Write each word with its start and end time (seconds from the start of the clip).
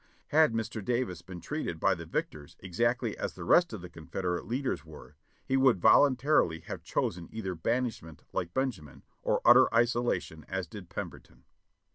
Had 0.29 0.51
Mr. 0.53 0.83
Davis 0.83 1.21
been 1.21 1.41
treated 1.41 1.79
by 1.79 1.93
the 1.93 2.07
victors 2.07 2.55
exactly 2.59 3.15
as 3.19 3.35
the 3.35 3.43
rest 3.43 3.71
of 3.71 3.81
the 3.83 3.87
Confederate 3.89 4.47
leaders 4.47 4.83
were, 4.83 5.15
he 5.45 5.55
would 5.55 5.79
voluntarily 5.79 6.61
have 6.61 6.81
chosen 6.83 7.29
either 7.31 7.53
banishment 7.53 8.23
like 8.33 8.51
Benjamin, 8.51 9.03
or 9.21 9.41
utter 9.45 9.71
isolation 9.71 10.43
as 10.49 10.65
did 10.65 10.89
Pem 10.89 11.11
berton. 11.11 11.43